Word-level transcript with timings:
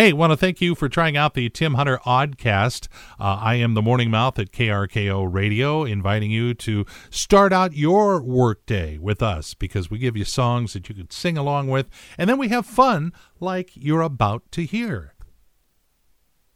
Hey, 0.00 0.14
want 0.14 0.32
to 0.32 0.36
thank 0.38 0.62
you 0.62 0.74
for 0.74 0.88
trying 0.88 1.18
out 1.18 1.34
the 1.34 1.50
Tim 1.50 1.74
Hunter 1.74 1.98
Oddcast. 2.06 2.88
Uh, 3.20 3.38
I 3.38 3.56
am 3.56 3.74
the 3.74 3.82
Morning 3.82 4.10
Mouth 4.10 4.38
at 4.38 4.50
KRKO 4.50 5.30
Radio, 5.30 5.84
inviting 5.84 6.30
you 6.30 6.54
to 6.54 6.86
start 7.10 7.52
out 7.52 7.74
your 7.74 8.22
workday 8.22 8.96
with 8.96 9.22
us 9.22 9.52
because 9.52 9.90
we 9.90 9.98
give 9.98 10.16
you 10.16 10.24
songs 10.24 10.72
that 10.72 10.88
you 10.88 10.94
could 10.94 11.12
sing 11.12 11.36
along 11.36 11.68
with, 11.68 11.90
and 12.16 12.30
then 12.30 12.38
we 12.38 12.48
have 12.48 12.64
fun 12.64 13.12
like 13.40 13.72
you're 13.74 14.00
about 14.00 14.50
to 14.52 14.62
hear. 14.62 15.12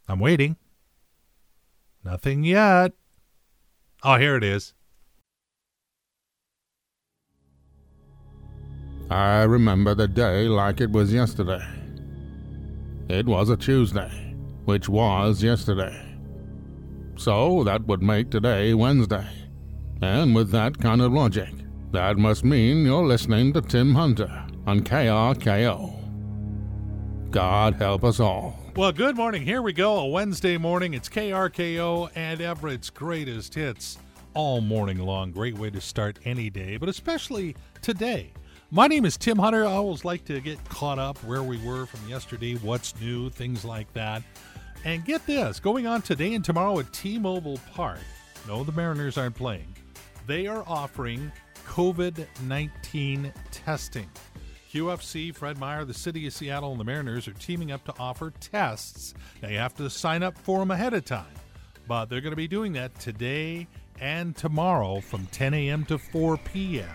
I'm 0.07 0.19
waiting. 0.19 0.55
Nothing 2.03 2.43
yet. 2.43 2.93
Oh, 4.03 4.17
here 4.17 4.37
it 4.37 4.43
is. 4.43 4.73
I 9.11 9.43
remember 9.43 9.93
the 9.93 10.07
day 10.07 10.47
like 10.47 10.81
it 10.81 10.89
was 10.89 11.13
yesterday. 11.13 11.63
It 13.07 13.27
was 13.27 13.49
a 13.49 13.57
Tuesday, 13.57 14.33
which 14.65 14.89
was 14.89 15.43
yesterday. 15.43 15.95
So 17.17 17.63
that 17.63 17.85
would 17.85 18.01
make 18.01 18.31
today 18.31 18.73
Wednesday. 18.73 19.27
And 20.01 20.33
with 20.33 20.49
that 20.51 20.79
kind 20.79 21.01
of 21.01 21.13
logic, 21.13 21.53
that 21.91 22.17
must 22.17 22.43
mean 22.43 22.83
you're 22.83 23.05
listening 23.05 23.53
to 23.53 23.61
Tim 23.61 23.93
Hunter 23.93 24.45
on 24.65 24.81
KRKO. 24.81 25.93
God 27.29 27.75
help 27.75 28.03
us 28.03 28.19
all. 28.19 28.59
Well, 28.75 28.91
good 28.91 29.15
morning. 29.15 29.43
Here 29.43 29.61
we 29.61 29.71
go. 29.71 29.99
A 29.99 30.07
Wednesday 30.07 30.57
morning. 30.57 30.95
It's 30.95 31.07
KRKO 31.07 32.09
and 32.15 32.41
Everett's 32.41 32.89
greatest 32.89 33.53
hits 33.53 33.99
all 34.33 34.61
morning 34.61 34.97
long. 34.97 35.31
Great 35.31 35.57
way 35.57 35.69
to 35.69 35.79
start 35.79 36.17
any 36.25 36.49
day, 36.49 36.77
but 36.77 36.89
especially 36.89 37.55
today. 37.81 38.33
My 38.71 38.87
name 38.87 39.05
is 39.05 39.15
Tim 39.15 39.37
Hunter. 39.37 39.63
I 39.63 39.73
always 39.73 40.03
like 40.03 40.25
to 40.25 40.41
get 40.41 40.63
caught 40.69 40.97
up 40.97 41.19
where 41.23 41.43
we 41.43 41.63
were 41.63 41.85
from 41.85 42.09
yesterday, 42.09 42.55
what's 42.55 42.99
new, 42.99 43.29
things 43.29 43.63
like 43.63 43.91
that. 43.93 44.23
And 44.83 45.05
get 45.05 45.25
this 45.27 45.59
going 45.59 45.85
on 45.85 46.01
today 46.01 46.33
and 46.33 46.43
tomorrow 46.43 46.79
at 46.79 46.91
T 46.91 47.19
Mobile 47.19 47.59
Park. 47.73 47.99
No, 48.47 48.63
the 48.63 48.71
Mariners 48.71 49.19
aren't 49.19 49.35
playing. 49.35 49.67
They 50.25 50.47
are 50.47 50.63
offering 50.65 51.31
COVID 51.67 52.25
19 52.47 53.31
testing. 53.51 54.09
QFC, 54.73 55.33
Fred 55.33 55.59
Meyer, 55.59 55.85
the 55.85 55.93
City 55.93 56.25
of 56.25 56.33
Seattle, 56.33 56.71
and 56.71 56.79
the 56.79 56.83
Mariners 56.83 57.27
are 57.27 57.33
teaming 57.33 57.71
up 57.71 57.85
to 57.85 57.93
offer 57.99 58.33
tests. 58.39 59.13
Now, 59.43 59.49
you 59.49 59.59
have 59.59 59.75
to 59.75 59.89
sign 59.91 60.23
up 60.23 60.37
for 60.39 60.59
them 60.59 60.71
ahead 60.71 60.93
of 60.95 61.05
time, 61.05 61.33
but 61.87 62.05
they're 62.05 62.19
going 62.19 62.31
to 62.31 62.35
be 62.35 62.47
doing 62.47 62.73
that 62.73 62.99
today 62.99 63.67
and 64.01 64.35
tomorrow 64.35 65.01
from 65.01 65.27
10 65.27 65.53
a.m. 65.53 65.85
to 65.85 65.97
4 65.97 66.37
p.m. 66.37 66.89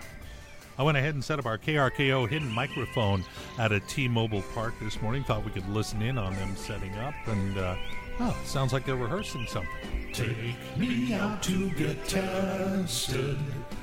I 0.77 0.83
went 0.83 0.97
ahead 0.97 1.13
and 1.13 1.23
set 1.23 1.39
up 1.39 1.45
our 1.45 1.57
KRKO 1.57 2.27
hidden 2.27 2.49
microphone 2.49 3.23
at 3.59 3.71
a 3.71 3.79
T-Mobile 3.79 4.43
Park 4.53 4.73
this 4.81 5.01
morning. 5.01 5.23
Thought 5.23 5.45
we 5.45 5.51
could 5.51 5.67
listen 5.69 6.01
in 6.01 6.17
on 6.17 6.33
them 6.35 6.55
setting 6.55 6.93
up, 6.95 7.13
and 7.27 7.57
uh, 7.57 7.75
oh, 8.19 8.37
sounds 8.43 8.73
like 8.73 8.85
they're 8.85 8.95
rehearsing 8.95 9.45
something. 9.47 9.69
Take 10.13 10.55
me 10.77 11.13
out 11.13 11.41
to 11.43 11.69
get 11.71 12.03
tested. 12.07 13.37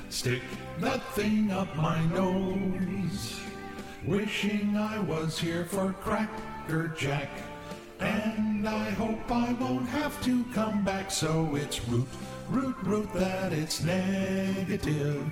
Stick 0.09 0.41
that 0.79 1.03
thing 1.13 1.51
up 1.51 1.75
my 1.75 2.03
nose. 2.05 3.39
Wishing 4.05 4.77
I 4.77 4.99
was 4.99 5.37
here 5.37 5.65
for 5.65 5.93
Cracker 6.01 6.89
Jack. 6.97 7.29
And 7.99 8.28
I 8.69 8.91
hope 8.91 9.31
I 9.31 9.53
won't 9.53 9.89
have 9.89 10.21
to 10.25 10.43
come 10.53 10.83
back. 10.83 11.09
So 11.09 11.55
it's 11.55 11.83
root, 11.87 12.07
root, 12.49 12.75
root 12.83 13.11
that 13.13 13.51
it's 13.51 13.81
negative. 13.81 15.25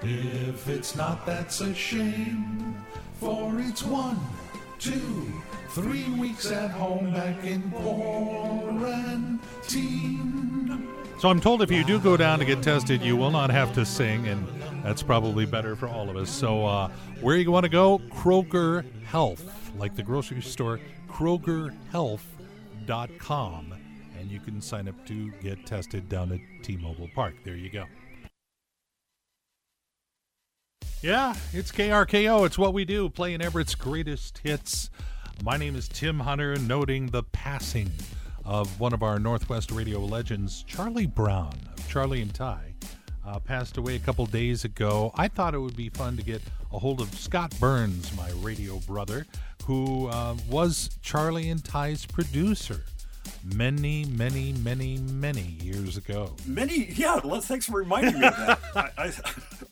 If 0.00 0.68
it's 0.68 0.94
not, 0.94 1.26
that's 1.26 1.60
a 1.60 1.74
shame. 1.74 2.76
For 3.14 3.58
it's 3.58 3.82
one, 3.82 4.20
two, 4.78 5.26
three 5.70 6.08
weeks 6.10 6.52
at 6.52 6.70
home 6.70 7.12
back 7.12 7.42
in 7.42 7.68
quarantine. 7.72 9.40
So 11.18 11.28
I'm 11.28 11.40
told 11.40 11.62
if 11.62 11.72
you 11.72 11.82
do 11.82 11.98
go 11.98 12.16
down 12.16 12.38
to 12.38 12.44
get 12.44 12.62
tested, 12.62 13.02
you 13.02 13.16
will 13.16 13.32
not 13.32 13.50
have 13.50 13.74
to 13.74 13.84
sing, 13.84 14.28
and 14.28 14.46
that's 14.84 15.02
probably 15.02 15.46
better 15.46 15.74
for 15.74 15.88
all 15.88 16.08
of 16.08 16.16
us. 16.16 16.30
So 16.30 16.64
uh, 16.64 16.90
where 17.20 17.36
you 17.36 17.50
want 17.50 17.64
to 17.64 17.70
go? 17.70 17.98
Kroger 18.10 18.84
Health, 19.04 19.72
like 19.78 19.96
the 19.96 20.04
grocery 20.04 20.42
store, 20.42 20.78
KrogerHealth.com, 22.84 23.74
and 24.18 24.30
you 24.30 24.40
can 24.40 24.60
sign 24.60 24.88
up 24.88 25.06
to 25.06 25.30
get 25.42 25.66
tested 25.66 26.08
down 26.08 26.32
at 26.32 26.40
T-Mobile 26.62 27.08
Park. 27.14 27.34
There 27.44 27.56
you 27.56 27.70
go. 27.70 27.84
Yeah, 31.02 31.34
it's 31.52 31.70
KRKO. 31.70 32.46
It's 32.46 32.56
what 32.56 32.72
we 32.72 32.84
do, 32.84 33.10
playing 33.10 33.42
Everett's 33.42 33.74
greatest 33.74 34.38
hits. 34.38 34.90
My 35.42 35.56
name 35.56 35.76
is 35.76 35.88
Tim 35.88 36.20
Hunter, 36.20 36.56
noting 36.56 37.08
the 37.08 37.22
passing 37.24 37.90
of 38.44 38.80
one 38.80 38.94
of 38.94 39.02
our 39.02 39.18
Northwest 39.18 39.70
radio 39.70 40.00
legends, 40.00 40.62
Charlie 40.62 41.06
Brown 41.06 41.54
of 41.76 41.88
Charlie 41.88 42.22
and 42.22 42.32
Ty. 42.34 42.74
Uh, 43.26 43.38
passed 43.38 43.78
away 43.78 43.96
a 43.96 43.98
couple 43.98 44.26
days 44.26 44.64
ago. 44.64 45.10
I 45.14 45.28
thought 45.28 45.54
it 45.54 45.58
would 45.58 45.76
be 45.76 45.88
fun 45.88 46.16
to 46.18 46.22
get 46.22 46.42
a 46.72 46.78
hold 46.78 47.00
of 47.00 47.12
Scott 47.14 47.54
Burns, 47.58 48.14
my 48.14 48.30
radio 48.42 48.76
brother, 48.80 49.26
who 49.64 50.08
uh, 50.08 50.36
was 50.50 50.90
Charlie 51.00 51.48
and 51.48 51.64
Ty's 51.64 52.04
producer 52.04 52.84
many, 53.42 54.04
many, 54.04 54.52
many, 54.52 54.98
many 54.98 55.56
years 55.62 55.96
ago. 55.96 56.34
Many, 56.46 56.92
yeah. 56.92 57.20
Well, 57.24 57.40
thanks 57.40 57.66
for 57.66 57.78
reminding 57.78 58.20
me 58.20 58.26
of 58.26 58.36
that. 58.36 58.60
I, 58.76 58.90
I, 58.98 59.12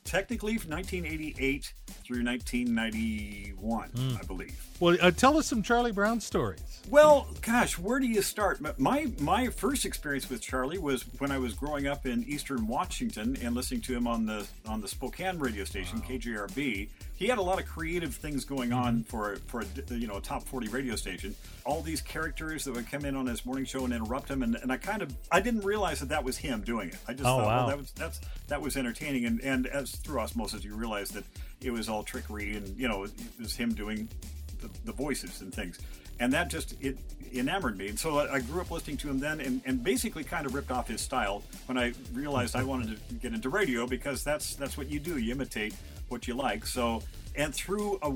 technically, 0.04 0.58
from 0.58 0.70
1988 0.72 1.72
through 2.04 2.22
1991, 2.24 3.88
Hmm. 3.90 4.16
I 4.20 4.22
believe. 4.24 4.56
Well, 4.80 4.96
uh, 5.00 5.10
tell 5.12 5.36
us 5.38 5.46
some 5.46 5.62
Charlie 5.62 5.92
Brown 5.92 6.20
stories. 6.20 6.60
Well, 6.90 7.28
gosh, 7.42 7.78
where 7.78 8.00
do 8.00 8.06
you 8.06 8.20
start? 8.22 8.60
My 8.78 9.06
my 9.20 9.46
first 9.48 9.84
experience 9.84 10.28
with 10.28 10.40
Charlie 10.40 10.78
was 10.78 11.02
when 11.18 11.30
I 11.30 11.38
was 11.38 11.54
growing 11.54 11.86
up 11.86 12.04
in 12.04 12.24
Eastern 12.24 12.66
Washington 12.66 13.36
and 13.40 13.54
listening 13.54 13.80
to 13.82 13.94
him 13.94 14.08
on 14.08 14.26
the 14.26 14.44
on 14.66 14.80
the 14.80 14.88
Spokane 14.88 15.38
radio 15.38 15.62
station 15.64 16.00
KJRB. 16.02 16.88
He 17.14 17.28
had 17.28 17.38
a 17.38 17.42
lot 17.42 17.60
of 17.60 17.66
creative 17.68 18.16
things 18.16 18.44
going 18.44 18.72
on 18.72 19.04
for 19.04 19.36
for 19.46 19.60
a, 19.60 19.94
you 19.94 20.08
know 20.08 20.16
a 20.16 20.20
top 20.20 20.42
40 20.42 20.68
radio 20.68 20.96
station. 20.96 21.36
All 21.64 21.80
these 21.82 22.00
characters 22.00 22.64
that 22.64 22.74
would 22.74 22.90
come 22.90 23.04
in 23.04 23.14
on 23.14 23.26
his 23.26 23.46
morning 23.46 23.64
show 23.64 23.84
and 23.84 23.94
interrupt 23.94 24.28
him, 24.28 24.42
and, 24.42 24.56
and 24.56 24.72
I 24.72 24.76
kind 24.78 25.02
of 25.02 25.14
I 25.30 25.38
didn't 25.38 25.60
realize 25.64 26.00
that 26.00 26.08
that 26.08 26.24
was 26.24 26.36
him 26.38 26.62
doing 26.62 26.88
it. 26.88 26.96
I 27.06 27.12
just 27.12 27.22
Oh, 27.24 27.36
thought 27.38 27.46
wow. 27.46 27.56
well, 27.58 27.66
that 27.68 27.78
was 27.78 27.92
that's 27.92 28.20
that 28.48 28.60
was 28.60 28.76
entertaining, 28.76 29.26
and 29.26 29.40
and 29.42 29.68
as 29.68 29.91
through 29.96 30.20
osmosis 30.20 30.64
you 30.64 30.74
realize 30.74 31.10
that 31.10 31.24
it 31.60 31.70
was 31.70 31.88
all 31.88 32.02
trickery, 32.02 32.56
and 32.56 32.76
you 32.76 32.88
know 32.88 33.04
it 33.04 33.12
was 33.38 33.54
him 33.54 33.74
doing 33.74 34.08
the, 34.60 34.70
the 34.84 34.92
voices 34.92 35.40
and 35.40 35.54
things. 35.54 35.78
And 36.20 36.32
that 36.32 36.50
just 36.50 36.74
it 36.80 36.98
enamored 37.32 37.76
me. 37.78 37.88
And 37.88 37.98
so 37.98 38.18
I, 38.18 38.34
I 38.34 38.40
grew 38.40 38.60
up 38.60 38.70
listening 38.70 38.96
to 38.98 39.08
him 39.08 39.18
then 39.18 39.40
and, 39.40 39.62
and 39.64 39.82
basically 39.82 40.22
kind 40.22 40.46
of 40.46 40.54
ripped 40.54 40.70
off 40.70 40.86
his 40.86 41.00
style 41.00 41.42
when 41.64 41.78
i 41.78 41.94
realized 42.12 42.54
i 42.54 42.62
wanted 42.62 43.00
to 43.08 43.14
get 43.14 43.32
into 43.32 43.48
radio 43.48 43.86
because 43.86 44.22
that's 44.22 44.54
that's 44.54 44.76
what 44.76 44.90
you 44.90 45.00
do. 45.00 45.18
You 45.18 45.32
imitate 45.32 45.74
what 46.08 46.28
you 46.28 46.34
like. 46.34 46.66
So 46.66 47.02
and 47.34 47.54
through 47.54 47.98
a, 48.02 48.10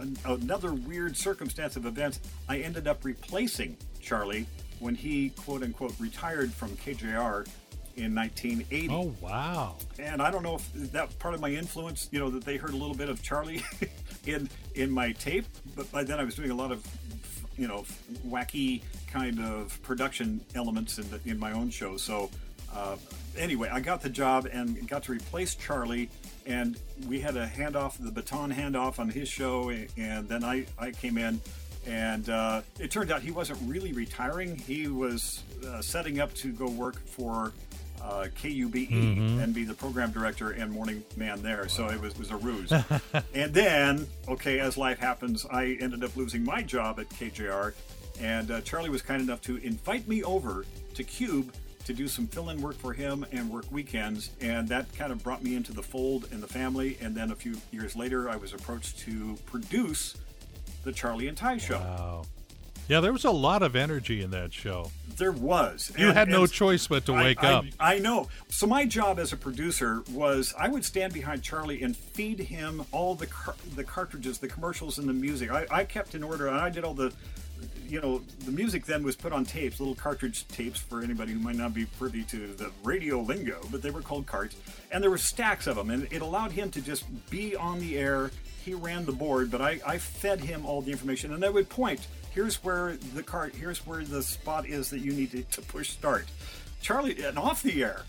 an, 0.00 0.16
another 0.24 0.72
weird 0.72 1.16
circumstance 1.16 1.76
of 1.76 1.86
events 1.86 2.20
i 2.48 2.58
ended 2.58 2.88
up 2.88 3.04
replacing 3.04 3.76
charlie 4.00 4.46
when 4.80 4.94
he 4.94 5.30
quote 5.30 5.62
unquote 5.62 5.94
retired 6.00 6.52
from 6.52 6.70
kjr 6.78 7.46
in 7.96 8.14
1980 8.14 8.88
Oh, 8.90 9.14
wow. 9.20 9.76
and 9.98 10.20
I 10.20 10.30
don't 10.30 10.42
know 10.42 10.56
if 10.56 10.72
that 10.92 11.16
part 11.18 11.34
of 11.34 11.40
my 11.40 11.50
influence, 11.50 12.08
you 12.10 12.18
know, 12.18 12.30
that 12.30 12.44
they 12.44 12.56
heard 12.56 12.72
a 12.72 12.76
little 12.76 12.94
bit 12.96 13.08
of 13.08 13.22
Charlie 13.22 13.62
in 14.26 14.48
in 14.74 14.90
my 14.90 15.12
tape, 15.12 15.46
but 15.76 15.90
by 15.92 16.02
then 16.04 16.18
I 16.18 16.24
was 16.24 16.34
doing 16.34 16.50
a 16.50 16.54
lot 16.54 16.72
of, 16.72 16.84
you 17.56 17.68
know, 17.68 17.84
wacky 18.26 18.82
kind 19.10 19.38
of 19.40 19.80
production 19.82 20.40
elements 20.54 20.98
in 20.98 21.08
the, 21.10 21.20
in 21.24 21.38
my 21.38 21.52
own 21.52 21.70
show. 21.70 21.96
So 21.96 22.30
uh, 22.74 22.96
anyway, 23.38 23.68
I 23.72 23.80
got 23.80 24.00
the 24.02 24.08
job 24.10 24.48
and 24.52 24.88
got 24.88 25.04
to 25.04 25.12
replace 25.12 25.54
Charlie, 25.54 26.10
and 26.46 26.76
we 27.06 27.20
had 27.20 27.36
a 27.36 27.46
handoff, 27.46 27.96
the 28.02 28.10
baton 28.10 28.52
handoff 28.52 28.98
on 28.98 29.08
his 29.08 29.28
show, 29.28 29.70
and 29.96 30.28
then 30.28 30.42
I 30.44 30.66
I 30.78 30.90
came 30.90 31.16
in. 31.18 31.40
And 31.86 32.30
uh, 32.30 32.62
it 32.80 32.90
turned 32.90 33.12
out 33.12 33.20
he 33.20 33.30
wasn't 33.30 33.58
really 33.66 33.92
retiring. 33.92 34.56
He 34.56 34.88
was 34.88 35.42
uh, 35.68 35.82
setting 35.82 36.18
up 36.18 36.32
to 36.36 36.50
go 36.50 36.66
work 36.66 37.06
for 37.06 37.52
uh, 38.04 38.26
KUBE 38.36 38.90
and 39.42 39.54
be 39.54 39.64
the 39.64 39.74
program 39.74 40.12
director 40.12 40.50
and 40.50 40.70
morning 40.70 41.02
man 41.16 41.42
there. 41.42 41.68
So 41.68 41.88
it 41.88 42.00
was, 42.00 42.16
was 42.18 42.30
a 42.30 42.36
ruse. 42.36 42.72
and 43.34 43.52
then, 43.54 44.06
okay, 44.28 44.60
as 44.60 44.76
life 44.76 44.98
happens, 44.98 45.46
I 45.50 45.78
ended 45.80 46.04
up 46.04 46.14
losing 46.16 46.44
my 46.44 46.62
job 46.62 47.00
at 47.00 47.08
KJR. 47.08 47.72
And 48.20 48.50
uh, 48.50 48.60
Charlie 48.60 48.90
was 48.90 49.02
kind 49.02 49.20
enough 49.20 49.40
to 49.42 49.56
invite 49.56 50.06
me 50.06 50.22
over 50.22 50.64
to 50.94 51.04
KUBE 51.04 51.50
to 51.86 51.92
do 51.92 52.08
some 52.08 52.26
fill 52.26 52.50
in 52.50 52.60
work 52.62 52.76
for 52.76 52.92
him 52.92 53.26
and 53.32 53.50
work 53.50 53.70
weekends. 53.70 54.30
And 54.40 54.68
that 54.68 54.94
kind 54.96 55.12
of 55.12 55.22
brought 55.22 55.42
me 55.42 55.56
into 55.56 55.72
the 55.72 55.82
fold 55.82 56.28
and 56.30 56.42
the 56.42 56.46
family. 56.46 56.96
And 57.00 57.14
then 57.14 57.30
a 57.30 57.34
few 57.34 57.56
years 57.72 57.96
later, 57.96 58.28
I 58.28 58.36
was 58.36 58.52
approached 58.52 58.98
to 59.00 59.36
produce 59.46 60.16
the 60.84 60.92
Charlie 60.92 61.28
and 61.28 61.36
Ty 61.36 61.58
show. 61.58 61.78
Wow. 61.78 62.24
Yeah, 62.88 63.00
there 63.00 63.12
was 63.12 63.24
a 63.24 63.30
lot 63.30 63.62
of 63.62 63.74
energy 63.76 64.22
in 64.22 64.30
that 64.32 64.52
show. 64.52 64.90
There 65.16 65.32
was. 65.32 65.90
You 65.96 66.08
And- 66.08 66.16
had 66.18 66.28
no 66.28 66.46
choice 66.46 66.86
but 66.86 67.06
to 67.06 67.14
I- 67.14 67.22
wake 67.24 67.42
I, 67.44 67.52
up. 67.52 67.64
I 67.80 67.98
know. 67.98 68.28
So 68.48 68.66
my 68.66 68.84
job 68.84 69.18
as 69.18 69.32
a 69.32 69.36
producer 69.36 70.02
was 70.10 70.52
I 70.58 70.68
would 70.68 70.84
stand 70.84 71.12
behind 71.14 71.42
Charlie 71.42 71.82
and 71.82 71.96
feed 71.96 72.38
him 72.40 72.84
all 72.92 73.14
the 73.14 73.26
car- 73.26 73.54
the 73.74 73.84
cartridges, 73.84 74.38
the 74.38 74.48
commercials, 74.48 74.98
and 74.98 75.08
the 75.08 75.12
music. 75.14 75.50
I, 75.50 75.66
I 75.70 75.84
kept 75.84 76.14
in 76.14 76.22
order, 76.22 76.48
and 76.48 76.56
I 76.58 76.68
did 76.68 76.84
all 76.84 76.94
the 76.94 77.12
you 77.88 78.00
know, 78.00 78.20
the 78.44 78.50
music 78.50 78.84
then 78.86 79.02
was 79.02 79.14
put 79.14 79.32
on 79.32 79.44
tapes, 79.44 79.78
little 79.78 79.94
cartridge 79.94 80.46
tapes 80.48 80.80
for 80.80 81.02
anybody 81.02 81.32
who 81.32 81.38
might 81.38 81.54
not 81.56 81.72
be 81.72 81.84
privy 81.84 82.22
to 82.24 82.48
the 82.54 82.70
radio 82.82 83.20
lingo, 83.20 83.60
but 83.70 83.80
they 83.82 83.90
were 83.90 84.00
called 84.02 84.26
carts, 84.26 84.56
and 84.90 85.02
there 85.02 85.10
were 85.10 85.18
stacks 85.18 85.66
of 85.66 85.76
them, 85.76 85.90
and 85.90 86.08
it 86.10 86.20
allowed 86.22 86.50
him 86.52 86.70
to 86.70 86.80
just 86.80 87.04
be 87.30 87.54
on 87.54 87.78
the 87.80 87.96
air. 87.98 88.30
He 88.64 88.72
ran 88.74 89.04
the 89.04 89.12
board, 89.12 89.50
but 89.50 89.60
I, 89.60 89.80
I 89.86 89.98
fed 89.98 90.40
him 90.40 90.64
all 90.66 90.80
the 90.82 90.90
information, 90.92 91.32
and 91.34 91.44
I 91.44 91.48
would 91.50 91.68
point. 91.68 92.06
Here's 92.34 92.62
where 92.64 92.96
the 93.14 93.22
cart. 93.22 93.54
Here's 93.54 93.86
where 93.86 94.04
the 94.04 94.22
spot 94.22 94.66
is 94.66 94.90
that 94.90 95.00
you 95.00 95.12
need 95.12 95.30
to, 95.30 95.42
to 95.42 95.62
push 95.62 95.90
start. 95.90 96.26
Charlie, 96.80 97.24
and 97.24 97.38
off 97.38 97.62
the 97.62 97.82
air, 97.82 98.02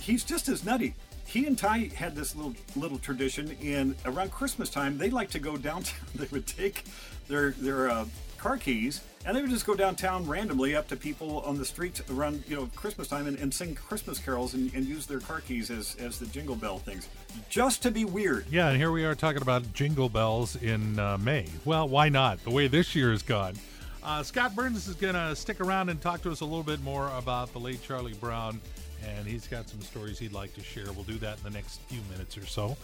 he's 0.00 0.24
just 0.24 0.48
as 0.48 0.64
nutty 0.64 0.94
he 1.26 1.44
and 1.46 1.58
Ty 1.58 1.90
had 1.94 2.14
this 2.14 2.34
little 2.34 2.54
little 2.76 2.98
tradition. 2.98 3.56
and 3.62 3.96
around 4.04 4.30
Christmas 4.30 4.70
time, 4.70 4.96
they 4.96 5.10
like 5.10 5.30
to 5.30 5.38
go 5.38 5.56
downtown. 5.56 5.94
They 6.14 6.28
would 6.30 6.46
take 6.46 6.84
their 7.28 7.50
their 7.50 7.90
uh, 7.90 8.06
car 8.46 8.56
keys 8.56 9.00
and 9.24 9.36
they 9.36 9.40
would 9.40 9.50
just 9.50 9.66
go 9.66 9.74
downtown 9.74 10.24
randomly 10.24 10.76
up 10.76 10.86
to 10.86 10.94
people 10.94 11.40
on 11.40 11.58
the 11.58 11.64
streets 11.64 12.00
around 12.12 12.44
you 12.46 12.54
know 12.54 12.68
Christmas 12.76 13.08
time 13.08 13.26
and, 13.26 13.36
and 13.40 13.52
sing 13.52 13.74
Christmas 13.74 14.20
carols 14.20 14.54
and, 14.54 14.72
and, 14.72 14.86
use 14.86 15.04
their 15.04 15.18
car 15.18 15.40
keys 15.40 15.68
as 15.68 15.96
as 15.96 16.20
the 16.20 16.26
jingle 16.26 16.54
bell 16.54 16.78
things, 16.78 17.08
just 17.48 17.82
to 17.82 17.90
be 17.90 18.04
weird. 18.04 18.46
Yeah, 18.48 18.68
and 18.68 18.76
here 18.76 18.92
we 18.92 19.04
are 19.04 19.16
talking 19.16 19.42
about 19.42 19.72
jingle 19.72 20.08
bells 20.08 20.54
in 20.54 20.96
uh, 21.00 21.18
May. 21.18 21.46
Well, 21.64 21.88
why 21.88 22.08
not? 22.08 22.42
The 22.44 22.50
way 22.50 22.68
this 22.68 22.94
year 22.94 23.10
has 23.10 23.24
gone. 23.24 23.56
Uh, 24.00 24.22
Scott 24.22 24.54
Burns 24.54 24.86
is 24.86 24.94
going 24.94 25.14
to 25.14 25.34
stick 25.34 25.60
around 25.60 25.88
and 25.88 26.00
talk 26.00 26.22
to 26.22 26.30
us 26.30 26.40
a 26.40 26.44
little 26.44 26.62
bit 26.62 26.80
more 26.84 27.10
about 27.18 27.52
the 27.52 27.58
late 27.58 27.82
Charlie 27.82 28.14
Brown 28.14 28.60
and 29.04 29.26
he's 29.26 29.48
got 29.48 29.68
some 29.68 29.80
stories 29.80 30.20
he'd 30.20 30.32
like 30.32 30.54
to 30.54 30.62
share. 30.62 30.92
We'll 30.92 31.04
do 31.04 31.18
that 31.18 31.38
in 31.38 31.42
the 31.42 31.50
next 31.50 31.80
few 31.88 32.00
minutes 32.12 32.38
or 32.38 32.46
so. 32.46 32.76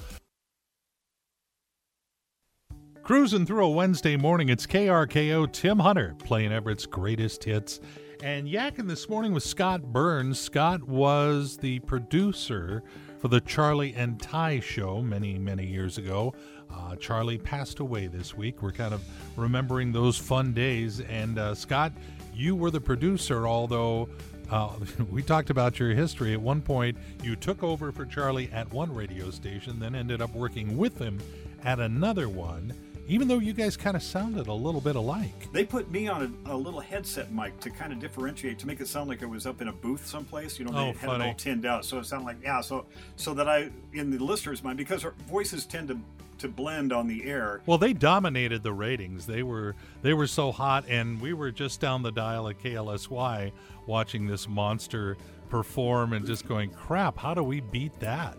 Cruising 3.02 3.44
through 3.46 3.64
a 3.64 3.69
Wednesday 3.70 4.16
morning, 4.16 4.49
it's 4.49 4.64
KRKO 4.64 5.50
Tim 5.50 5.81
Hunter 5.81 6.14
playing 6.22 6.52
Everett's 6.52 6.87
greatest 6.87 7.43
hits. 7.43 7.81
And 8.22 8.46
yakking 8.46 8.87
this 8.87 9.08
morning 9.08 9.32
with 9.32 9.43
Scott 9.43 9.82
Burns. 9.82 10.38
Scott 10.38 10.84
was 10.84 11.56
the 11.56 11.81
producer 11.81 12.84
for 13.19 13.26
the 13.26 13.40
Charlie 13.40 13.93
and 13.94 14.20
Ty 14.20 14.60
show 14.60 15.02
many, 15.02 15.37
many 15.37 15.66
years 15.66 15.99
ago. 15.99 16.32
Uh, 16.72 16.94
Charlie 16.94 17.38
passed 17.38 17.81
away 17.81 18.06
this 18.06 18.37
week. 18.37 18.62
We're 18.62 18.70
kind 18.70 18.94
of 18.94 19.02
remembering 19.37 19.90
those 19.90 20.16
fun 20.16 20.52
days. 20.52 21.00
And 21.00 21.40
uh, 21.40 21.56
Scott, 21.56 21.93
you 22.32 22.54
were 22.54 22.70
the 22.70 22.81
producer, 22.81 23.49
although 23.49 24.08
uh, 24.49 24.70
we 25.10 25.25
talked 25.25 25.50
about 25.50 25.81
your 25.81 25.90
history. 25.90 26.34
At 26.34 26.40
one 26.40 26.62
point, 26.62 26.96
you 27.25 27.34
took 27.34 27.64
over 27.64 27.90
for 27.90 28.06
Charlie 28.06 28.49
at 28.52 28.72
one 28.72 28.94
radio 28.94 29.31
station, 29.31 29.81
then 29.81 29.96
ended 29.96 30.22
up 30.22 30.32
working 30.37 30.76
with 30.78 30.99
him 30.99 31.19
at 31.64 31.81
another 31.81 32.28
one. 32.28 32.72
Even 33.08 33.26
though 33.28 33.38
you 33.38 33.52
guys 33.52 33.76
kind 33.76 33.96
of 33.96 34.02
sounded 34.02 34.46
a 34.46 34.52
little 34.52 34.81
bit 34.81 34.96
alike, 34.96 35.52
they 35.52 35.64
put 35.64 35.90
me 35.90 36.08
on 36.08 36.37
a, 36.46 36.54
a, 36.54 36.56
little 36.56 36.81
headset 36.81 37.32
mic 37.32 37.58
to 37.60 37.70
kind 37.70 37.93
of 37.93 37.99
differentiate, 37.99 38.58
to 38.60 38.66
make 38.66 38.81
it 38.81 38.87
sound 38.87 39.08
like 39.08 39.22
I 39.22 39.26
was 39.26 39.46
up 39.46 39.60
in 39.60 39.69
a 39.69 39.72
booth 39.72 40.06
someplace. 40.06 40.58
You 40.58 40.66
know, 40.66 40.72
they 40.72 40.78
oh, 40.78 40.93
had 40.93 40.96
funny. 40.96 41.25
it 41.25 41.28
all 41.28 41.34
tinned 41.34 41.66
out, 41.66 41.84
so 41.84 41.99
it 41.99 42.06
sounded 42.06 42.26
like 42.26 42.37
yeah. 42.43 42.60
So 42.60 42.87
so 43.16 43.34
that 43.34 43.49
I, 43.49 43.70
in 43.93 44.10
the 44.10 44.19
listener's 44.22 44.62
mind, 44.62 44.78
because 44.78 45.04
our 45.04 45.14
voices 45.28 45.66
tend 45.66 45.88
to 45.88 45.99
to 46.38 46.49
blend 46.49 46.93
on 46.93 47.06
the 47.06 47.25
air. 47.25 47.60
Well, 47.66 47.78
they 47.78 47.93
dominated 47.93 48.62
the 48.62 48.72
ratings. 48.72 49.26
They 49.26 49.43
were 49.43 49.75
they 50.02 50.14
were 50.14 50.26
so 50.26 50.52
hot, 50.52 50.84
and 50.88 51.20
we 51.20 51.32
were 51.32 51.50
just 51.50 51.81
down 51.81 52.02
the 52.02 52.12
dial 52.12 52.49
at 52.49 52.60
KLSY 52.60 53.52
watching 53.87 54.26
this 54.26 54.49
monster 54.49 55.16
perform 55.49 56.12
and 56.14 56.26
just 56.26 56.46
going, 56.49 56.70
crap, 56.70 57.19
how 57.19 57.34
do 57.34 57.43
we 57.43 57.60
beat 57.60 57.99
that? 58.00 58.38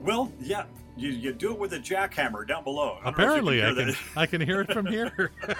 Well, 0.00 0.32
yeah, 0.40 0.64
you, 0.98 1.10
you 1.10 1.32
do 1.32 1.52
it 1.52 1.58
with 1.58 1.72
a 1.72 1.78
jackhammer 1.78 2.46
down 2.46 2.64
below. 2.64 2.98
I 3.04 3.10
Apparently, 3.10 3.64
I 3.64 3.72
can, 3.72 3.96
I 4.16 4.26
can 4.26 4.40
hear 4.40 4.60
it 4.60 4.72
from 4.72 4.86
here. 4.86 5.32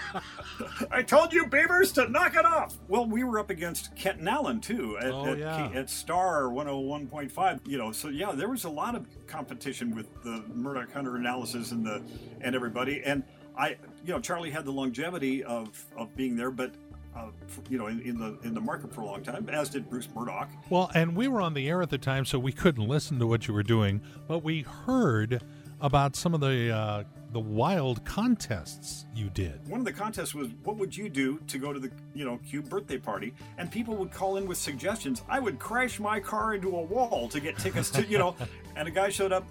I 0.91 1.03
told 1.03 1.33
you, 1.33 1.47
Beavers, 1.47 1.93
to 1.93 2.09
knock 2.09 2.35
it 2.35 2.45
off. 2.45 2.77
Well, 2.89 3.07
we 3.07 3.25
were 3.25 3.39
up 3.39 3.51
against 3.51 3.95
Kent 3.97 4.19
and 4.19 4.29
Alan 4.29 4.61
too 4.61 4.99
at, 4.99 5.13
oh, 5.13 5.27
at, 5.27 5.39
yeah. 5.39 5.71
at 5.75 5.89
Star 5.91 6.45
101.5. 6.45 7.61
You 7.67 7.79
know, 7.79 7.93
so 7.93 8.09
yeah, 8.09 8.33
there 8.33 8.49
was 8.49 8.65
a 8.65 8.71
lot 8.71 8.95
of 8.95 9.07
competition 9.27 9.95
with 9.95 10.07
the 10.23 10.45
Murdock 10.55 10.93
Hunter 10.93 11.17
and 11.17 11.27
Alice 11.27 11.55
and 11.55 11.85
the 11.85 12.03
and 12.41 12.55
everybody. 12.55 13.03
And 13.05 13.23
I, 13.57 13.77
you 14.05 14.13
know, 14.13 14.21
Charlie 14.21 14.51
had 14.51 14.65
the 14.65 14.73
longevity 14.73 15.45
of 15.45 15.85
of 15.97 16.15
being 16.17 16.37
there, 16.37 16.51
but 16.51 16.75
uh, 17.19 17.31
you 17.69 17.79
know, 17.79 17.87
in, 17.87 18.01
in, 18.03 18.19
the 18.19 18.39
in 18.43 18.55
the 18.55 18.61
market 18.61 18.93
for 18.93 19.01
a 19.01 19.07
long 19.07 19.23
time, 19.23 19.49
as 19.49 19.69
did 19.69 19.89
Bruce 19.89 20.09
Murdock. 20.15 20.49
Well, 20.71 20.91
and 20.95 21.17
we 21.17 21.29
were 21.29 21.41
on 21.41 21.55
the 21.55 21.69
air 21.69 21.83
at 21.83 21.91
the 21.91 21.99
time, 21.99 22.25
so 22.25 22.39
we 22.39 22.53
couldn't 22.53 22.87
listen 22.87 23.19
to 23.19 23.27
what 23.27 23.49
you 23.49 23.55
were 23.55 23.63
doing, 23.63 24.01
but 24.27 24.41
we 24.45 24.63
heard 24.63 25.43
about 25.81 26.17
some 26.17 26.35
of 26.35 26.41
the 26.41 26.75
uh, 26.75 27.05
the 27.33 27.41
wild 27.41 28.05
contests 28.05 29.07
you 29.15 29.31
did. 29.31 29.61
One 29.69 29.81
of 29.81 29.87
the 29.87 29.93
contests 29.93 30.35
was, 30.35 30.49
"What 30.65 30.77
would 30.77 30.97
you 30.97 31.09
do 31.09 31.39
to 31.47 31.59
go 31.59 31.73
to 31.73 31.81
the 31.81 31.91
you 32.15 32.25
know 32.25 32.39
KUBE 32.51 32.69
birthday 32.69 32.99
party?" 32.99 33.35
And 33.59 33.71
people 33.71 33.97
would 33.97 34.13
call 34.13 34.37
in 34.37 34.47
with 34.47 34.59
suggestions. 34.59 35.23
I 35.29 35.41
would 35.41 35.59
crash 35.59 36.01
my 36.01 36.21
car 36.21 36.55
into 36.55 36.77
a 36.77 36.83
wall 36.83 37.29
to 37.29 37.41
get 37.41 37.59
tickets 37.59 37.91
to 37.91 38.05
you 38.05 38.19
know. 38.19 38.37
and 38.77 38.87
a 38.87 38.91
guy 38.91 39.09
showed 39.09 39.33
up. 39.33 39.47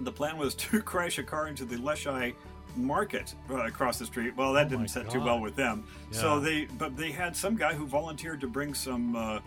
The 0.00 0.12
plan 0.12 0.36
was 0.36 0.54
to 0.56 0.82
crash 0.82 1.18
a 1.18 1.22
car 1.22 1.48
into 1.48 1.64
the 1.64 1.76
Leschi 1.76 2.34
market 2.76 3.34
uh, 3.50 3.64
across 3.66 3.98
the 3.98 4.06
street. 4.06 4.36
Well, 4.36 4.52
that 4.52 4.66
oh 4.66 4.70
didn't 4.70 4.88
set 4.88 5.04
God. 5.04 5.12
too 5.12 5.20
well 5.20 5.40
with 5.40 5.56
them. 5.56 5.84
Yeah. 6.10 6.18
So 6.18 6.40
they, 6.40 6.66
but 6.78 6.96
they 6.96 7.10
had 7.10 7.36
some 7.36 7.56
guy 7.56 7.74
who 7.74 7.86
volunteered 7.86 8.40
to 8.40 8.48
bring 8.48 8.74
some 8.74 9.16
uh, 9.16 9.40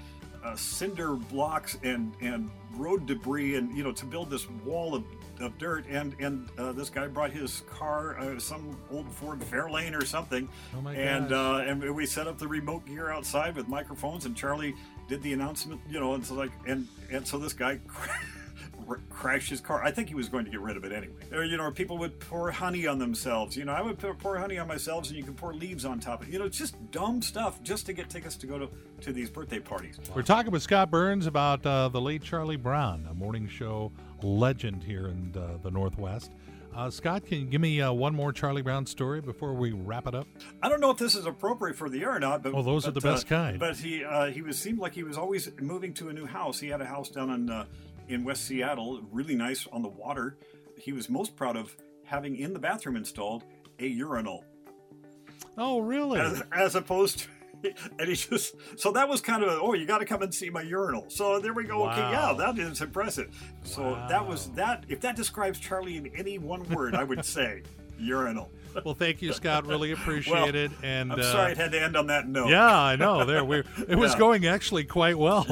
uh, 0.43 0.55
cinder 0.55 1.15
blocks 1.15 1.77
and 1.83 2.13
and 2.21 2.49
road 2.75 3.05
debris, 3.05 3.55
and 3.55 3.75
you 3.75 3.83
know, 3.83 3.91
to 3.91 4.05
build 4.05 4.29
this 4.29 4.49
wall 4.63 4.93
of, 4.93 5.03
of 5.39 5.57
dirt. 5.57 5.85
And 5.89 6.15
and 6.19 6.49
uh, 6.57 6.71
this 6.71 6.89
guy 6.89 7.07
brought 7.07 7.31
his 7.31 7.61
car, 7.69 8.17
uh, 8.19 8.39
some 8.39 8.77
old 8.91 9.11
Ford 9.11 9.39
Fairlane 9.39 9.99
or 9.99 10.05
something. 10.05 10.47
Oh 10.75 10.81
my 10.81 10.93
and 10.93 11.31
uh, 11.31 11.63
and 11.65 11.95
we 11.95 12.05
set 12.05 12.27
up 12.27 12.37
the 12.37 12.47
remote 12.47 12.85
gear 12.85 13.11
outside 13.11 13.55
with 13.55 13.67
microphones, 13.67 14.25
and 14.25 14.35
Charlie 14.35 14.75
did 15.07 15.23
the 15.23 15.33
announcement. 15.33 15.81
You 15.89 15.99
know, 15.99 16.13
and 16.13 16.25
so 16.25 16.35
like 16.35 16.51
and 16.67 16.87
and 17.11 17.27
so 17.27 17.37
this 17.37 17.53
guy. 17.53 17.79
crash 19.09 19.49
his 19.49 19.61
car. 19.61 19.83
I 19.83 19.91
think 19.91 20.09
he 20.09 20.15
was 20.15 20.29
going 20.29 20.45
to 20.45 20.51
get 20.51 20.59
rid 20.59 20.77
of 20.77 20.83
it 20.83 20.91
anyway. 20.91 21.15
Or, 21.31 21.43
you 21.43 21.57
know, 21.57 21.69
people 21.71 21.97
would 21.97 22.19
pour 22.19 22.51
honey 22.51 22.87
on 22.87 22.99
themselves. 22.99 23.55
You 23.57 23.65
know, 23.65 23.73
I 23.73 23.81
would 23.81 23.97
pour 23.99 24.37
honey 24.37 24.57
on 24.57 24.67
myself, 24.67 25.07
and 25.07 25.15
you 25.17 25.23
can 25.23 25.33
pour 25.33 25.53
leaves 25.53 25.85
on 25.85 25.99
top 25.99 26.21
of 26.21 26.29
it. 26.29 26.33
You 26.33 26.39
know, 26.39 26.45
it's 26.45 26.57
just 26.57 26.75
dumb 26.91 27.21
stuff 27.21 27.61
just 27.63 27.85
to 27.87 27.93
get 27.93 28.09
tickets 28.09 28.35
to 28.37 28.47
go 28.47 28.59
to, 28.59 28.69
to 29.01 29.13
these 29.13 29.29
birthday 29.29 29.59
parties. 29.59 29.99
We're 30.15 30.21
talking 30.21 30.51
with 30.51 30.63
Scott 30.63 30.91
Burns 30.91 31.27
about 31.27 31.65
uh, 31.65 31.89
the 31.89 32.01
late 32.01 32.23
Charlie 32.23 32.55
Brown, 32.55 33.07
a 33.09 33.13
morning 33.13 33.47
show 33.47 33.91
legend 34.21 34.83
here 34.83 35.07
in 35.07 35.33
uh, 35.35 35.57
the 35.61 35.71
Northwest. 35.71 36.31
Uh, 36.75 36.89
Scott, 36.89 37.25
can 37.25 37.39
you 37.39 37.45
give 37.45 37.61
me 37.61 37.79
uh, 37.79 37.93
one 37.93 38.13
more 38.13 38.33
Charlie 38.33 38.61
Brown 38.61 38.85
story 38.85 39.21
before 39.21 39.53
we 39.53 39.71
wrap 39.71 40.07
it 40.07 40.15
up? 40.15 40.27
I 40.61 40.67
don't 40.67 40.81
know 40.81 40.91
if 40.91 40.97
this 40.97 41.15
is 41.15 41.25
appropriate 41.25 41.77
for 41.77 41.89
the 41.89 42.01
air 42.01 42.13
or 42.13 42.19
not, 42.19 42.43
but 42.43 42.53
well, 42.53 42.63
those 42.63 42.83
but, 42.83 42.89
are 42.89 42.93
the 42.93 43.01
best 43.01 43.27
uh, 43.27 43.29
kind. 43.29 43.59
But 43.59 43.77
he 43.77 44.03
uh, 44.03 44.25
he 44.25 44.41
was 44.41 44.59
seemed 44.59 44.79
like 44.79 44.93
he 44.93 45.03
was 45.03 45.17
always 45.17 45.49
moving 45.61 45.93
to 45.93 46.09
a 46.09 46.13
new 46.13 46.25
house. 46.25 46.59
He 46.59 46.67
had 46.67 46.81
a 46.81 46.85
house 46.85 47.07
down 47.07 47.29
in 47.29 47.49
uh, 47.49 47.65
in 48.07 48.23
West 48.23 48.45
Seattle, 48.45 49.01
really 49.11 49.35
nice 49.35 49.67
on 49.71 49.81
the 49.81 49.89
water. 49.89 50.37
He 50.77 50.91
was 50.91 51.09
most 51.09 51.35
proud 51.35 51.55
of 51.55 51.75
having 52.03 52.37
in 52.37 52.53
the 52.53 52.59
bathroom 52.59 52.95
installed 52.95 53.43
a 53.79 53.87
urinal. 53.87 54.43
Oh, 55.57 55.79
really? 55.79 56.19
As, 56.19 56.43
as 56.51 56.75
opposed 56.75 57.19
to 57.19 57.27
and 57.99 58.07
he 58.07 58.15
just 58.15 58.55
so 58.75 58.91
that 58.91 59.07
was 59.07 59.21
kind 59.21 59.43
of 59.43 59.49
a, 59.49 59.59
oh 59.59 59.73
you 59.73 59.85
got 59.85 59.99
to 59.99 60.05
come 60.05 60.21
and 60.21 60.33
see 60.33 60.49
my 60.49 60.61
urinal 60.61 61.05
so 61.07 61.39
there 61.39 61.53
we 61.53 61.63
go 61.63 61.81
wow. 61.81 61.91
okay 61.91 62.01
yeah 62.01 62.33
that 62.37 62.57
is 62.59 62.81
impressive 62.81 63.33
so 63.63 63.81
wow. 63.81 64.07
that 64.07 64.25
was 64.25 64.49
that 64.51 64.83
if 64.87 64.99
that 65.01 65.15
describes 65.15 65.59
charlie 65.59 65.97
in 65.97 66.07
any 66.15 66.37
one 66.37 66.63
word 66.69 66.95
i 66.95 67.03
would 67.03 67.23
say 67.23 67.61
urinal 67.99 68.49
well 68.83 68.93
thank 68.93 69.21
you 69.21 69.31
scott 69.33 69.65
really 69.65 69.91
appreciate 69.93 70.33
well, 70.33 70.55
it 70.55 70.71
and 70.83 71.11
i'm 71.11 71.19
uh, 71.19 71.23
sorry 71.23 71.51
it 71.53 71.57
had 71.57 71.71
to 71.71 71.81
end 71.81 71.95
on 71.95 72.07
that 72.07 72.27
note 72.27 72.49
yeah 72.49 72.77
i 72.77 72.95
know 72.95 73.25
there 73.25 73.43
we 73.43 73.63
it 73.87 73.97
was 73.97 74.13
Yeah. 74.13 74.19
going 74.19 74.45
actually 74.45 74.83
quite 74.83 75.17
well 75.17 75.45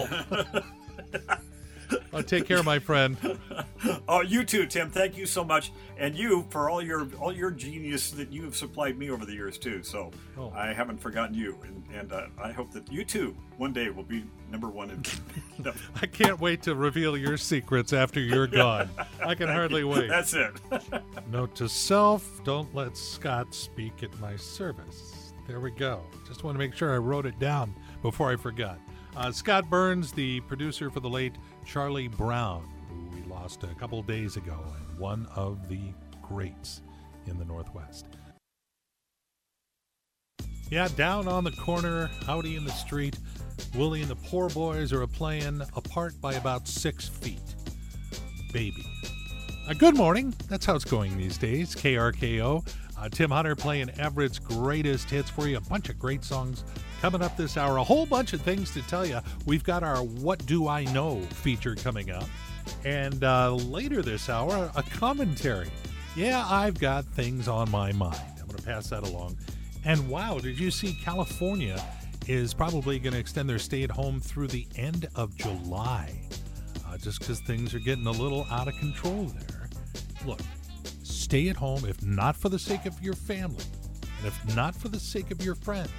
oh, 2.13 2.21
take 2.21 2.47
care 2.47 2.63
my 2.63 2.79
friend. 2.79 3.17
Oh 4.07 4.21
you 4.21 4.45
too 4.45 4.65
tim. 4.65 4.89
Thank 4.89 5.17
you 5.17 5.25
so 5.25 5.43
much. 5.43 5.73
And 5.97 6.15
you 6.15 6.45
for 6.49 6.69
all 6.69 6.81
your 6.81 7.05
all 7.19 7.33
your 7.33 7.51
genius 7.51 8.11
that 8.11 8.31
you 8.31 8.43
have 8.43 8.55
supplied 8.55 8.97
me 8.97 9.09
over 9.09 9.25
the 9.25 9.33
years 9.33 9.57
too. 9.57 9.83
So 9.83 10.11
Oh. 10.37 10.51
i 10.55 10.71
haven't 10.71 10.99
forgotten 10.99 11.35
you. 11.35 11.57
And, 11.63 11.83
and 11.93 12.13
uh, 12.13 12.27
i 12.41 12.51
hope 12.53 12.71
that 12.71 12.89
you 12.89 13.03
too 13.03 13.35
one 13.57 13.73
day 13.73 13.89
will 13.89 14.03
be 14.03 14.23
number 14.49 14.69
one 14.69 14.89
in 14.91 15.03
i 16.01 16.05
can't 16.05 16.39
wait 16.39 16.61
to 16.63 16.75
reveal 16.75 17.17
your 17.17 17.35
secrets 17.35 17.91
after 17.91 18.21
you're 18.21 18.47
gone. 18.63 18.89
I 19.25 19.35
can 19.35 19.49
hardly 19.49 19.83
wait. 19.83 20.07
That's 20.07 20.33
it. 20.33 20.53
Note 21.29 21.53
to 21.55 21.67
self 21.67 22.41
don't 22.45 22.73
let 22.73 22.95
Scott 22.95 23.53
speak 23.53 24.01
at 24.01 24.17
my 24.21 24.37
service. 24.37 25.33
There 25.45 25.59
we 25.59 25.71
go. 25.71 26.01
Just 26.25 26.45
want 26.45 26.55
to 26.55 26.59
make 26.59 26.73
sure 26.73 26.93
I 26.93 26.97
wrote 26.99 27.25
it 27.25 27.37
down 27.37 27.75
before 28.01 28.31
I 28.31 28.37
forgot. 28.37 28.79
Uh, 29.15 29.31
Scott 29.31 29.69
Burns, 29.69 30.11
the 30.11 30.39
producer 30.41 30.89
for 30.89 30.99
the 31.01 31.09
late 31.09 31.35
Charlie 31.65 32.07
Brown, 32.07 32.67
who 32.89 33.15
we 33.15 33.23
lost 33.27 33.63
a 33.63 33.75
couple 33.75 34.01
days 34.03 34.37
ago, 34.37 34.57
and 34.77 34.99
one 34.99 35.27
of 35.35 35.67
the 35.69 35.79
greats 36.21 36.81
in 37.27 37.37
the 37.37 37.45
Northwest. 37.45 38.05
Yeah, 40.69 40.87
down 40.95 41.27
on 41.27 41.43
the 41.43 41.51
corner, 41.51 42.09
howdy 42.25 42.55
in 42.55 42.65
the 42.65 42.71
street, 42.71 43.17
Willie 43.75 44.01
and 44.01 44.09
the 44.09 44.15
poor 44.15 44.49
boys 44.49 44.91
are 44.91 45.03
a 45.03 45.07
playing 45.07 45.61
apart 45.75 46.19
by 46.19 46.33
about 46.33 46.67
six 46.67 47.07
feet. 47.07 47.55
Baby. 48.51 48.85
Uh, 49.67 49.73
good 49.73 49.95
morning. 49.95 50.33
That's 50.49 50.65
how 50.65 50.75
it's 50.75 50.85
going 50.85 51.17
these 51.17 51.37
days. 51.37 51.75
KRKO. 51.75 52.67
Uh, 52.97 53.09
Tim 53.09 53.31
Hunter 53.31 53.55
playing 53.55 53.89
Everett's 53.99 54.39
greatest 54.39 55.09
hits 55.09 55.29
for 55.29 55.47
you. 55.47 55.57
A 55.57 55.61
bunch 55.61 55.89
of 55.89 55.97
great 55.97 56.23
songs 56.23 56.63
coming 57.03 57.21
up 57.21 57.35
this 57.35 57.57
hour. 57.57 57.75
A 57.75 57.83
whole 57.83 58.05
bunch 58.05 58.31
of 58.31 58.39
things 58.39 58.71
to 58.71 58.81
tell 58.83 59.05
you. 59.05 59.19
We've 59.45 59.65
got 59.65 59.83
our 59.83 60.01
What 60.01 60.45
Do 60.45 60.69
I 60.69 60.85
Know 60.85 61.19
feature 61.31 61.75
coming 61.75 62.11
up. 62.11 62.29
And 62.85 63.25
uh, 63.25 63.55
later 63.55 64.01
this 64.01 64.29
hour, 64.29 64.71
a 64.73 64.83
commentary. 64.83 65.67
Yeah, 66.15 66.45
I've 66.49 66.79
got 66.79 67.03
things 67.03 67.49
on 67.49 67.69
my 67.69 67.91
mind. 67.91 68.21
I'm 68.39 68.47
going 68.47 68.57
to 68.57 68.63
pass 68.63 68.87
that 68.87 69.03
along. 69.03 69.35
And 69.83 70.07
wow, 70.07 70.39
did 70.39 70.57
you 70.57 70.71
see 70.71 70.97
California 71.03 71.83
is 72.25 72.53
probably 72.53 72.99
going 72.99 73.11
to 73.11 73.19
extend 73.19 73.49
their 73.49 73.59
stay 73.59 73.83
at 73.83 73.91
home 73.91 74.21
through 74.21 74.47
the 74.47 74.65
end 74.77 75.09
of 75.15 75.35
July? 75.35 76.21
Uh, 76.87 76.97
just 76.97 77.19
because 77.19 77.41
things 77.41 77.73
are 77.73 77.79
getting 77.79 78.07
a 78.07 78.11
little 78.11 78.47
out 78.49 78.69
of 78.69 78.77
control 78.77 79.25
there. 79.25 79.69
Look, 80.25 80.39
stay 81.03 81.49
at 81.49 81.57
home 81.57 81.83
if 81.83 82.01
not 82.01 82.37
for 82.37 82.47
the 82.47 82.59
sake 82.59 82.85
of 82.85 82.97
your 83.03 83.15
family, 83.15 83.65
and 84.19 84.27
if 84.27 84.55
not 84.55 84.73
for 84.73 84.87
the 84.87 85.01
sake 85.01 85.31
of 85.31 85.43
your 85.43 85.55
friends, 85.55 85.91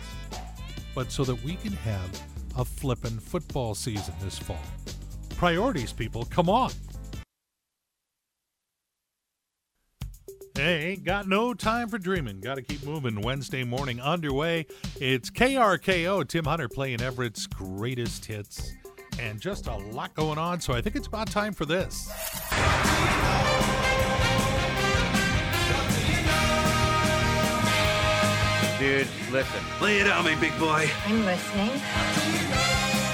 but 0.95 1.11
so 1.11 1.25
that 1.25 1.43
we 1.45 1.55
can 1.57 1.73
have 1.73 2.23
a 2.57 2.65
flippin' 2.65 3.19
football 3.19 3.75
season 3.75 4.15
this 4.21 4.39
fall. 4.39 4.59
Priorities, 5.37 5.93
people, 5.93 6.25
come 6.27 6.49
on. 6.49 6.71
Hey, 10.57 10.93
ain't 10.93 11.05
got 11.05 11.27
no 11.27 11.53
time 11.53 11.89
for 11.89 11.99
dreaming. 11.99 12.41
Got 12.41 12.55
to 12.55 12.63
keep 12.63 12.85
moving. 12.85 13.21
Wednesday 13.21 13.65
morning 13.65 14.01
underway. 14.01 14.67
It's 15.01 15.29
KRKO. 15.29 16.29
Tim 16.29 16.45
Hunter 16.45 16.69
playing 16.69 17.03
Everett's 17.03 17.49
greatest 17.49 18.25
hits. 18.25 18.73
And 19.19 19.41
just 19.41 19.67
a 19.67 19.77
lot 19.77 20.15
going 20.15 20.39
on, 20.39 20.61
so 20.61 20.73
I 20.73 20.81
think 20.81 20.95
it's 20.95 21.09
about 21.09 21.27
time 21.29 21.55
for 21.55 21.67
this. 21.67 22.09
Dude, 28.85 29.09
listen. 29.33 29.65
Lay 29.81 30.01
it 30.01 30.07
on 30.09 30.27
me, 30.27 30.37
big 30.39 30.53
boy. 30.59 30.87
I'm 31.07 31.25
listening. 31.25 31.71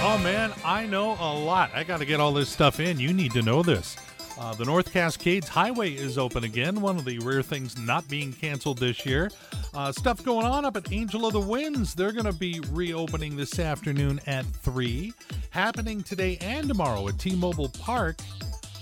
Oh 0.03 0.21
man, 0.21 0.53
I 0.65 0.85
know 0.85 1.13
a 1.13 1.33
lot. 1.33 1.71
I 1.73 1.85
got 1.85 2.01
to 2.01 2.05
get 2.05 2.19
all 2.19 2.33
this 2.33 2.49
stuff 2.49 2.81
in. 2.81 2.99
You 2.99 3.13
need 3.13 3.31
to 3.35 3.43
know 3.43 3.63
this. 3.63 3.97
Uh, 4.37 4.53
the 4.53 4.65
North 4.65 4.93
Cascades 4.93 5.47
Highway 5.47 5.93
is 5.93 6.19
open 6.19 6.43
again, 6.43 6.81
one 6.81 6.97
of 6.97 7.05
the 7.05 7.21
rare 7.21 7.41
things 7.41 7.79
not 7.79 8.09
being 8.09 8.33
canceled 8.33 8.79
this 8.79 9.07
year. 9.07 9.31
Uh, 9.73 9.93
stuff 9.93 10.25
going 10.25 10.45
on 10.45 10.65
up 10.65 10.77
at 10.77 10.91
Angel 10.91 11.25
of 11.25 11.35
the 11.35 11.41
Winds. 11.41 11.95
They're 11.95 12.11
going 12.11 12.25
to 12.25 12.33
be 12.33 12.61
reopening 12.73 13.37
this 13.37 13.61
afternoon 13.61 14.19
at 14.27 14.45
3. 14.47 15.13
Happening 15.51 16.03
today 16.03 16.37
and 16.41 16.67
tomorrow 16.67 17.07
at 17.07 17.17
T 17.21 17.37
Mobile 17.37 17.69
Park. 17.69 18.17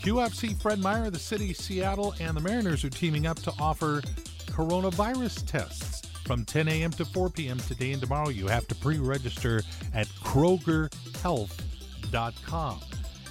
QFC 0.01 0.59
Fred 0.59 0.79
Meyer, 0.79 1.11
the 1.11 1.19
city, 1.19 1.53
Seattle, 1.53 2.15
and 2.19 2.35
the 2.35 2.41
Mariners 2.41 2.83
are 2.83 2.89
teaming 2.89 3.27
up 3.27 3.39
to 3.41 3.53
offer 3.61 4.01
coronavirus 4.53 5.45
tests 5.47 6.08
from 6.29 6.45
10 6.45 6.69
a.m. 6.69 6.91
to 6.91 7.07
4 7.07 7.31
p.m. 7.31 7.59
today 7.59 7.93
and 7.93 8.03
tomorrow. 8.03 8.29
You 8.29 8.49
have 8.49 8.69
to 8.69 8.75
pre 8.75 8.99
register 8.99 9.63
at 9.95 10.07
KrogerHealth.com. 10.23 12.81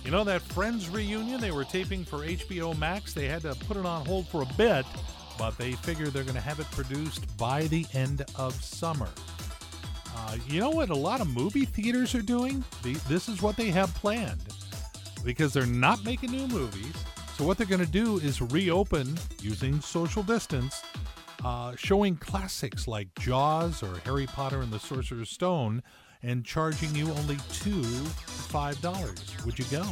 You 0.03 0.09
know 0.09 0.23
that 0.23 0.41
Friends 0.41 0.89
reunion 0.89 1.39
they 1.39 1.51
were 1.51 1.63
taping 1.63 2.03
for 2.03 2.21
HBO 2.21 2.75
Max? 2.75 3.13
They 3.13 3.27
had 3.27 3.43
to 3.43 3.53
put 3.67 3.77
it 3.77 3.85
on 3.85 4.03
hold 4.03 4.27
for 4.27 4.41
a 4.41 4.47
bit, 4.57 4.83
but 5.37 5.55
they 5.59 5.73
figure 5.73 6.07
they're 6.07 6.23
going 6.23 6.33
to 6.33 6.41
have 6.41 6.59
it 6.59 6.65
produced 6.71 7.37
by 7.37 7.67
the 7.67 7.85
end 7.93 8.25
of 8.35 8.55
summer. 8.63 9.09
Uh, 10.15 10.37
you 10.47 10.59
know 10.59 10.71
what 10.71 10.89
a 10.89 10.95
lot 10.95 11.21
of 11.21 11.29
movie 11.29 11.65
theaters 11.65 12.15
are 12.15 12.23
doing? 12.23 12.63
The, 12.81 12.93
this 13.07 13.29
is 13.29 13.43
what 13.43 13.57
they 13.57 13.69
have 13.69 13.93
planned 13.93 14.41
because 15.23 15.53
they're 15.53 15.67
not 15.67 16.03
making 16.03 16.31
new 16.31 16.47
movies. 16.47 16.95
So, 17.37 17.45
what 17.45 17.59
they're 17.59 17.67
going 17.67 17.85
to 17.85 17.91
do 17.91 18.17
is 18.17 18.41
reopen 18.41 19.15
using 19.39 19.79
social 19.81 20.23
distance, 20.23 20.81
uh, 21.43 21.75
showing 21.75 22.17
classics 22.17 22.87
like 22.87 23.13
Jaws 23.19 23.83
or 23.83 23.97
Harry 24.05 24.25
Potter 24.27 24.61
and 24.61 24.71
the 24.71 24.79
Sorcerer's 24.79 25.29
Stone 25.29 25.83
and 26.23 26.43
charging 26.43 26.93
you 26.95 27.11
only 27.11 27.37
two 27.51 27.83
five 27.83 28.79
dollars. 28.81 29.35
Would 29.45 29.59
you 29.59 29.65
go? 29.71 29.85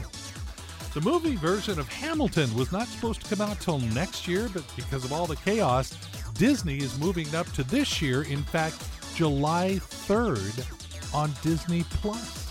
The 0.94 1.02
movie 1.02 1.36
version 1.36 1.78
of 1.78 1.90
Hamilton 1.90 2.54
was 2.56 2.72
not 2.72 2.88
supposed 2.88 3.22
to 3.22 3.36
come 3.36 3.46
out 3.46 3.60
till 3.60 3.80
next 3.80 4.28
year, 4.28 4.50
but 4.54 4.64
because 4.76 5.04
of 5.04 5.12
all 5.12 5.28
the 5.28 5.36
chaos, 5.36 5.94
Disney 6.36 6.78
is 6.78 6.98
moving 7.00 7.34
up 7.36 7.52
to 7.54 7.64
this 7.64 8.02
year. 8.02 8.24
In 8.24 8.44
fact, 8.44 8.82
July 9.14 9.80
3rd 9.82 11.14
on 11.14 11.32
Disney 11.42 11.84
Plus. 11.90 12.46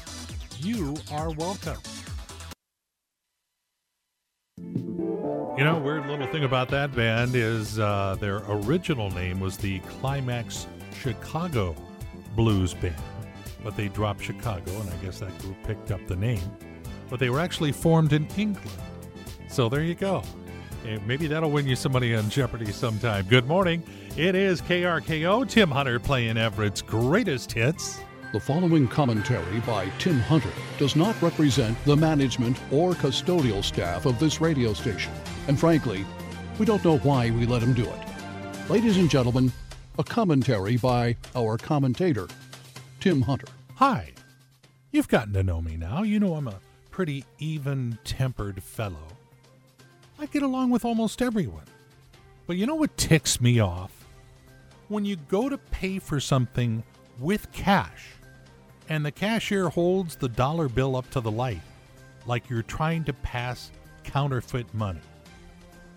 You 0.59 0.95
are 1.11 1.31
welcome. 1.31 1.79
You 5.57 5.65
know, 5.65 5.79
weird 5.79 6.07
little 6.07 6.27
thing 6.27 6.45
about 6.45 6.69
that 6.71 6.95
band 6.95 7.37
is 7.37 7.79
uh, 7.79 8.17
their 8.19 8.43
original 8.49 9.11
name 9.11 9.39
was 9.39 9.57
the 9.57 9.79
Climax 9.81 10.67
Chicago 10.93 11.77
Blues 12.35 12.75
Band 12.75 12.97
but 13.65 13.77
they 13.77 13.89
dropped 13.89 14.23
Chicago, 14.23 14.71
and 14.79 14.91
I 14.91 14.97
guess 14.97 15.19
that 15.21 15.37
group 15.39 15.57
picked 15.65 15.91
up 15.91 16.07
the 16.07 16.15
name. 16.15 16.43
But 17.09 17.19
they 17.19 17.31
were 17.31 17.41
actually 17.41 17.73
formed 17.73 18.13
in 18.13 18.29
England. 18.37 18.71
So 19.49 19.69
there 19.69 19.83
you 19.83 19.95
go. 19.95 20.23
Maybe 21.07 21.27
that'll 21.27 21.51
win 21.51 21.67
you 21.67 21.77
somebody 21.77 22.15
on 22.15 22.29
Jeopardy 22.29 22.71
sometime. 22.71 23.25
Good 23.27 23.49
morning. 23.49 23.83
It 24.19 24.35
is 24.35 24.61
KRKO. 24.61 25.49
Tim 25.49 25.71
Hunter 25.71 25.99
playing 25.99 26.37
Everett's 26.37 26.83
greatest 26.83 27.51
hits. 27.53 28.01
The 28.35 28.41
following 28.41 28.87
commentary 28.87 29.61
by 29.61 29.89
Tim 29.99 30.21
Hunter 30.21 30.51
does 30.77 30.95
not 30.95 31.21
represent 31.23 31.83
the 31.85 31.97
management 31.97 32.59
or 32.71 32.93
custodial 32.93 33.65
staff 33.65 34.05
of 34.05 34.19
this 34.19 34.43
radio 34.43 34.75
station. 34.75 35.13
And 35.47 35.59
frankly, 35.61 36.05
we 36.59 36.65
don't 36.65 36.85
know 36.85 36.99
why 36.99 37.31
we 37.31 37.47
let 37.47 37.63
him 37.63 37.75
do 37.75 37.85
it. 37.85 38.71
Ladies 38.71 38.97
and 38.97 39.11
gentlemen, 39.11 39.53
a 39.99 40.05
commentary 40.05 40.77
by 40.77 41.17
our 41.37 41.59
commentator, 41.59 42.29
Tim 43.01 43.23
Hunter. 43.23 43.49
Hi. 43.75 44.13
You've 44.91 45.09
gotten 45.09 45.35
to 45.35 45.43
know 45.43 45.61
me 45.61 45.77
now. 45.77 46.03
You 46.03 46.19
know 46.19 46.35
I'm 46.35 46.49
a 46.49 46.61
pretty 46.91 47.25
even 47.39 47.99
tempered 48.05 48.63
fellow. 48.63 49.07
I 50.19 50.27
get 50.27 50.43
along 50.43 50.71
with 50.71 50.85
almost 50.85 51.21
everyone. 51.21 51.65
But 52.47 52.57
you 52.57 52.67
know 52.67 52.77
what 52.77 52.97
ticks 52.97 53.41
me 53.41 53.61
off? 53.61 53.91
When 54.89 55.05
you 55.05 55.17
go 55.17 55.49
to 55.49 55.59
pay 55.59 55.99
for 55.99 56.21
something 56.21 56.83
with 57.19 57.51
cash 57.53 58.13
and 58.89 59.05
the 59.05 59.13
cashier 59.13 59.69
holds 59.69 60.17
the 60.17 60.29
dollar 60.29 60.69
bill 60.69 60.97
up 60.97 61.11
to 61.11 61.21
the 61.21 61.31
light 61.31 61.63
like 62.27 62.49
you're 62.49 62.63
trying 62.63 63.05
to 63.05 63.13
pass 63.13 63.71
counterfeit 64.05 64.73
money. 64.73 65.01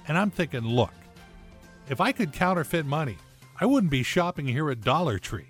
And 0.08 0.18
I'm 0.18 0.32
thinking, 0.32 0.62
look, 0.62 0.94
if 1.90 2.02
I 2.02 2.12
could 2.12 2.34
counterfeit 2.34 2.86
money, 2.86 3.18
I 3.60 3.66
wouldn't 3.66 3.92
be 3.92 4.04
shopping 4.04 4.48
here 4.48 4.70
at 4.70 4.82
Dollar 4.82 5.20
Tree. 5.20 5.48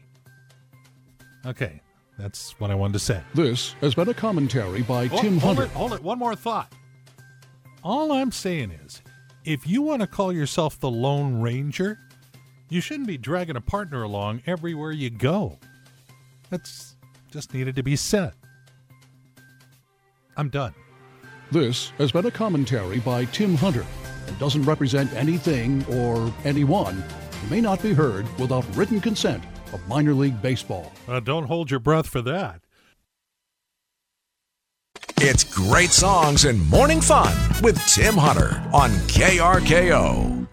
Okay, 1.45 1.81
that's 2.17 2.59
what 2.59 2.71
I 2.71 2.75
wanted 2.75 2.93
to 2.93 2.99
say. 2.99 3.21
This 3.33 3.73
has 3.81 3.95
been 3.95 4.09
a 4.09 4.13
commentary 4.13 4.81
by 4.81 5.09
oh, 5.11 5.21
Tim 5.21 5.37
hold 5.37 5.57
Hunter. 5.57 5.63
It, 5.63 5.75
hold 5.75 5.93
it, 5.93 6.03
one 6.03 6.19
more 6.19 6.35
thought. 6.35 6.71
All 7.83 8.11
I'm 8.11 8.31
saying 8.31 8.71
is, 8.71 9.01
if 9.45 9.67
you 9.67 9.81
want 9.81 10.01
to 10.01 10.07
call 10.07 10.33
yourself 10.33 10.79
the 10.79 10.89
Lone 10.89 11.41
Ranger, 11.41 11.99
you 12.69 12.81
shouldn't 12.81 13.07
be 13.07 13.17
dragging 13.17 13.55
a 13.55 13.61
partner 13.61 14.03
along 14.03 14.41
everywhere 14.45 14.91
you 14.91 15.09
go. 15.09 15.57
That's 16.49 16.95
just 17.31 17.53
needed 17.53 17.75
to 17.75 17.83
be 17.83 17.95
said. 17.95 18.33
I'm 20.35 20.49
done. 20.49 20.73
This 21.51 21.89
has 21.97 22.11
been 22.11 22.25
a 22.25 22.31
commentary 22.31 22.99
by 22.99 23.25
Tim 23.25 23.55
Hunter 23.55 23.85
and 24.27 24.37
doesn't 24.39 24.63
represent 24.63 25.11
anything 25.13 25.85
or 25.91 26.31
anyone. 26.43 27.03
It 27.43 27.51
may 27.51 27.61
not 27.61 27.81
be 27.81 27.93
heard 27.93 28.27
without 28.39 28.65
written 28.75 29.01
consent 29.01 29.43
of 29.73 29.87
minor 29.87 30.13
league 30.13 30.41
baseball. 30.41 30.91
Uh, 31.07 31.19
don't 31.19 31.45
hold 31.45 31.71
your 31.71 31.79
breath 31.79 32.07
for 32.07 32.21
that. 32.21 32.61
It's 35.19 35.43
great 35.43 35.89
songs 35.89 36.45
and 36.45 36.61
morning 36.69 37.01
fun 37.01 37.35
with 37.63 37.83
Tim 37.87 38.15
Hunter 38.15 38.63
on 38.71 38.91
KRKO. 39.07 40.47